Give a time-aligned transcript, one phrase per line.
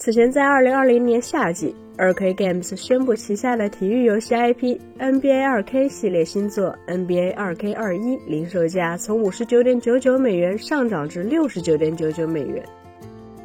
[0.00, 12.64] 此前在二零二零年夏季，2K Games 宣布旗下的体育游戏 IP NBA 2K 系列新作 NBA 2K 二一零售价从五十九点九九美元上涨至六十九点九九美元，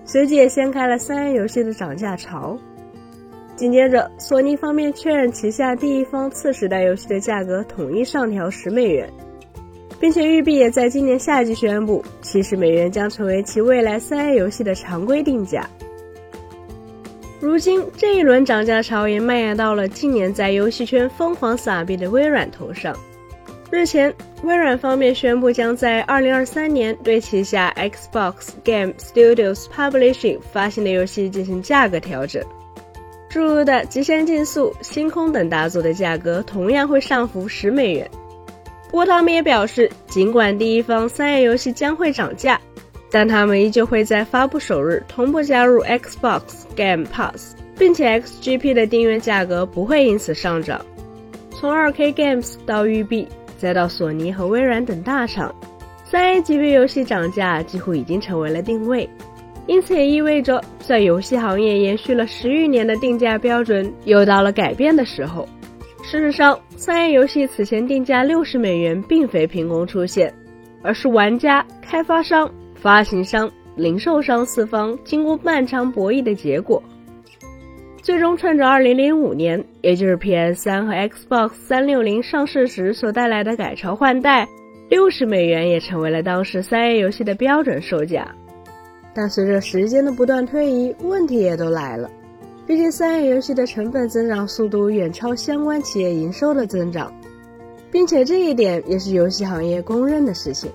[0.05, 2.57] 随即也掀开了三 A 游戏的涨价潮。
[3.57, 9.09] 紧接着，索尼方面确认旗下第一方次时代游戏的价格统一上调十美元，
[9.99, 15.69] 并且育碧也在今年夏季宣布，七十美元将成为其未来三 A 游戏的常规定价。
[17.45, 22.97] 如今，这一轮涨价潮也蔓延到了近年在游戏圈疯狂撒币的微软头上。
[23.69, 32.43] 日前，微软方面宣布将在二零二三年对旗下 Xbox Game Studios Publishing 发行的游戏进行价格调整。
[33.29, 38.09] 诸如的《极限竞速》《星空》等大作的价格同样会上浮十美元。
[38.89, 42.59] 不过，他们也表示，尽管第一方三 A 游戏将会涨价，
[43.11, 46.41] 但他们依旧会在发布首日同步加入 Xbox
[46.75, 50.79] Game Pass，并且 XGP 的订阅价格不会因此上涨。
[51.51, 55.53] 从 2K Games 到育碧，再到索尼和微软等大厂，
[56.03, 59.09] 三 A 级别游戏涨价几乎已经成为了定位。
[59.67, 65.47] 因此也意味着，在游戏行业延续了十余年的定价标准又到了改变的时候。
[66.03, 70.31] 事实上，三 A 游戏此前定价六十美元并非凭空出现，
[70.83, 72.47] 而是玩家、开发商、
[72.85, 76.79] 发行商、零售商四方经过漫长博弈的结果。
[77.99, 84.47] 最终，趁着2005年，也就是 PS3 和 Xbox 360上市时所带来的改朝换代，
[84.87, 88.27] 六十美元也成为了当时三 A 游戏的标准售价。
[89.15, 92.07] 但随着时间的不断推移，问题也都来了。
[92.67, 97.11] 毕竟三 A 游戏的成本增长速度远超相关企业营收的增长，
[97.91, 100.69] 并且这一点也是游戏行业公认的事情。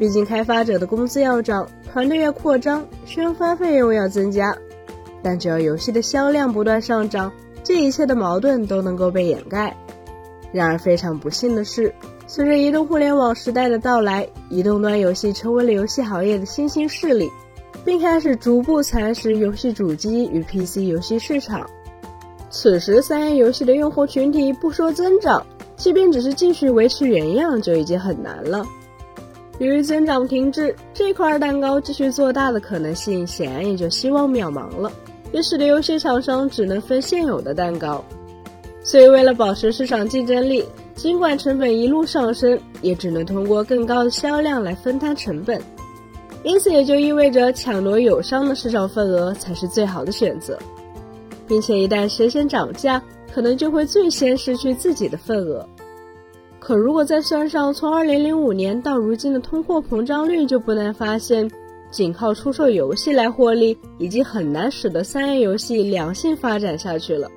[0.00, 4.56] 毕竟开发者的工资要涨，团队要扩张，宣发费用要增加。
[5.22, 7.30] 但只要游戏的销量不断上涨，
[7.62, 9.76] 这一切的矛盾都能够被掩盖。
[10.52, 11.94] 然而非常不幸的是，
[12.26, 17.28] 随着移动互联网时代的到来，移动端游戏成为了游戏行业的新兴势力。
[17.84, 21.68] 并开始逐步蚕食游戏主机与 PC 游戏市场。
[22.50, 25.44] 此时，三 A 游戏的用户群体不说增长，
[25.76, 28.66] 即便只是继续维持原样，就已经很难了。
[29.60, 34.90] 由于增长停滞，这块蛋糕继续做大的可能性显然也就希望渺茫了，
[35.32, 38.02] 也使得游戏厂商只能分现有的蛋糕。
[38.82, 45.60] 所以，为了保持市场竞争力，尽管成本一路上升，也只能通过更高的销量来分摊成本。
[46.42, 50.58] 因此，也就意味着抢夺友商的市场份额才是最好的选择，
[51.46, 55.68] 并且一旦谁先涨价，可能就会最先失去自己的份额。
[56.70, 61.50] 可如果再算上从2005年到如今的通货膨胀率，就不难发现，
[61.90, 67.28] 仅靠出售游戏来获利，已经很难使得三 A 游戏良性发展下去了。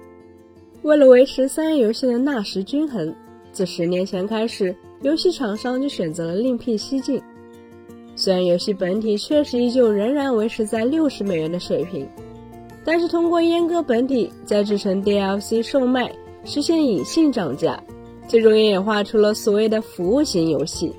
[0.83, 3.11] 为了维持三 A 游戏的纳什均衡，
[3.51, 7.19] 自十年前开始，游戏厂商就选择了另辟蹊径。
[8.15, 12.07] 虽然游戏本体确实依旧仍然维持在六十美元的水平，
[12.85, 16.13] 但是通过阉割本体再制成 DLC 售卖，
[16.45, 17.83] 实现隐性涨价，
[18.27, 20.93] 最终也演化出了所谓的服务型游戏。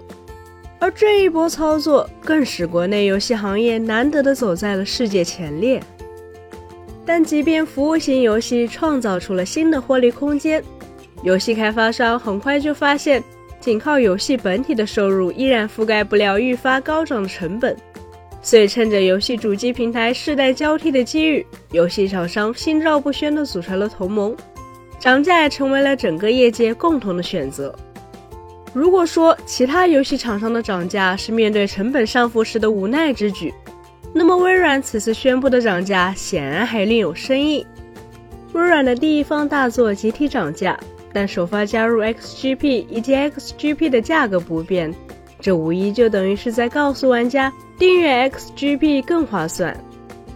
[0.79, 5.83] 而这一波操作更使国内游戏行业难得的走在了世界前列。
[7.07, 10.63] 但即便服务型游戏创造出了新的获利空间，
[11.23, 13.23] 游戏开发商很快就发现。
[13.61, 17.75] 仅靠游戏本体的收入依然覆盖不了愈发高涨的成本，
[18.43, 24.37] 所以趁着游戏主机平台世代交替的机遇，游戏厂商心照不宣地组成了同盟，
[25.05, 27.75] 涨价也成为了整个业界共同的选择。
[28.73, 33.53] 如果说其他游戏厂商的涨价是面对成本上浮时的无奈之举，
[34.15, 37.67] 那么微软此次宣布的涨价显然还另有深意。
[38.55, 40.75] 微软的第一方大作集体涨价。
[41.13, 44.93] 但首发加入 XGP 以及 XGP 的价格不变，
[45.39, 49.77] 这无疑就等于是在告诉玩家订阅 XGP 更划算。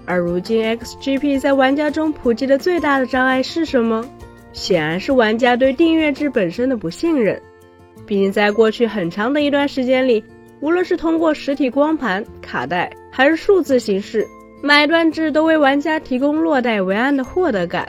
[0.05, 4.05] 而如今 XGP 在玩家中普及的最大的障碍是什么？
[4.53, 7.41] 显然是玩家对订阅制本身的不信任。
[8.07, 10.23] 毕竟在过去很长的一段时间里，
[10.61, 14.27] 无论是通过实体光盘、卡带，还是数字形式，
[14.63, 17.87] 买断制都为玩家提供落袋为安的获得感。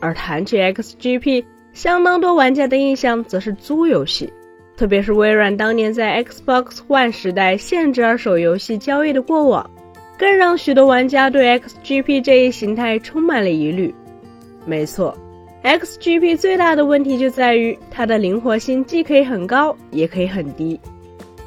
[0.00, 4.32] 而谈起 XGP，相当多玩家的印象则是租游戏，
[4.76, 9.70] 特别是微软当年在 Xbox One 时代限制二手游戏交易的过往，
[10.18, 13.94] 更让许多玩家对 XGP 这一形态充满了疑虑。
[14.66, 15.16] 没错
[15.64, 20.78] ，XGP 最大的问题就在于它的灵活性既可以很高，也可以很低。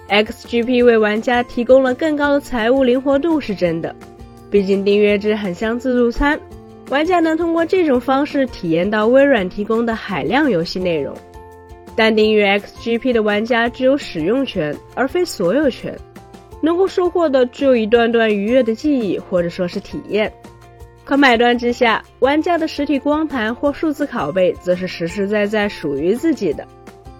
[0.10, 3.96] XGP 为玩家提供了更高的财务灵活度是真的，
[4.50, 6.40] 毕竟订阅制很像自助餐，
[6.90, 11.14] 玩家能通过这种方式体验到微软提供的海量游戏内容。
[11.96, 15.98] 但订阅 XGP 的玩家只有使用权，而非所有权，
[16.62, 20.32] 能够收获的只有一段段愉悦的记忆，或者说是体验。
[21.08, 26.68] 可买断之下，玩家的实体光盘或数字拷贝则是实实在在属于自己的。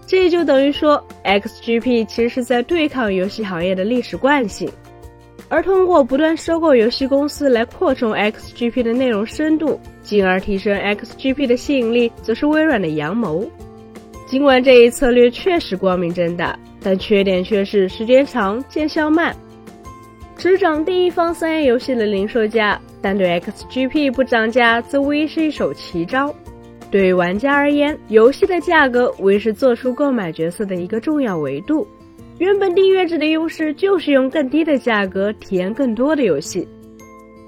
[0.06, 4.70] 这就等于说，XGP 其实是在对抗游戏行业的历史惯性，
[5.48, 13.50] 而通过不断收购游戏公司来扩充 XGP 的内容深度，进而提升 XGP 的吸引力，则是微软的阳谋。
[14.26, 19.34] 尽管这一策略确实光明正大，但缺点却是时间长、见效慢。
[20.36, 26.34] 执掌第一方三 A 游戏的零售价，但对 XGP 不涨价，则无疑是一手奇招。
[26.90, 31.88] 对于玩家而言，游戏的价格无疑是做出购买决策的一个重要维度。
[32.40, 36.68] 原本订阅制的优势就是用更低的价格体验更多的游戏，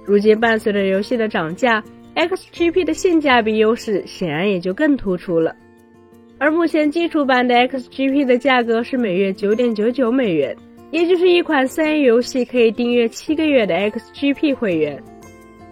[0.06, 1.84] 如今伴随着游戏的涨价
[2.16, 5.56] ，XGP 的性价比优势显然也就更突出了。
[6.38, 10.56] 而目前基础版的 XGP 的价格是每月九点九九美元，
[10.90, 15.02] 也就是一款三 A 游戏可以订阅七个月的 XGP 会员。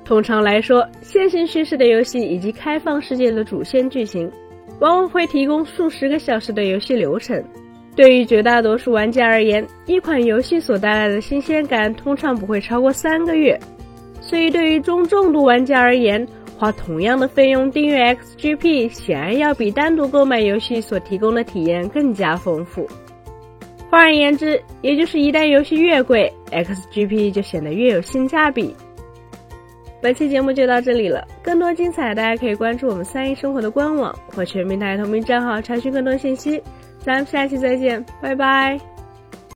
[0.08, 4.32] 通常来说，线性叙事的游戏以及开放世界的主线剧情，
[4.80, 7.44] 往往会提供数十个小时的游戏流程。
[7.94, 13.60] 对于绝大多数玩家而言，一款游戏所带来的新鲜感通常不会超过三个月。
[14.22, 16.26] 所以，对于中重度玩家而言，
[16.58, 22.88] 花同样的费用订阅 XGP，显然要比单独购买游戏所提供的体验更加丰富。
[23.90, 28.74] 换而言之，也就是一旦游戏越贵，XGP 就显得越有性价比。
[30.02, 36.62] 本期节目就到这里了，更多精彩大家可以关注我们三一生活的官网或全平台同名账号查询更多信息。
[37.00, 38.97] 咱们下期再见，拜拜。